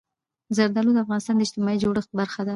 [0.55, 2.49] زردالو د افغانستان د اجتماعي جوړښت برخه ده.